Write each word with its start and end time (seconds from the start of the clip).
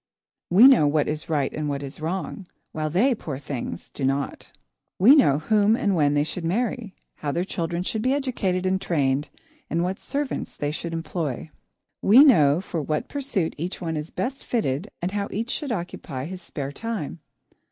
We 0.49 0.65
know 0.67 0.87
what 0.87 1.07
is 1.07 1.29
right 1.29 1.53
and 1.53 1.69
what 1.69 1.83
is 1.83 2.01
wrong, 2.01 2.47
while 2.71 2.89
they, 2.89 3.13
poor 3.13 3.37
things! 3.37 3.91
do 3.91 4.03
not. 4.03 4.51
We 4.97 5.15
know 5.15 5.37
whom 5.37 5.75
and 5.75 5.95
when 5.95 6.15
they 6.15 6.23
should 6.23 6.43
marry, 6.43 6.95
how 7.17 7.31
their 7.31 7.43
children 7.43 7.83
should 7.83 8.01
be 8.01 8.11
educated 8.15 8.65
and 8.65 8.81
trained, 8.81 9.29
and 9.69 9.83
what 9.83 9.99
servants 9.99 10.55
they 10.55 10.71
should 10.71 10.93
employ. 10.93 11.51
We 12.01 12.23
know 12.23 12.61
for 12.61 12.81
what 12.81 13.09
pursuit 13.09 13.53
each 13.59 13.79
one 13.79 13.95
is 13.95 14.09
best 14.09 14.43
fitted 14.43 14.89
and 15.03 15.11
how 15.11 15.27
each 15.29 15.51
should 15.51 15.71
occupy 15.71 16.25
his 16.25 16.41
spare 16.41 16.71
time. 16.71 17.19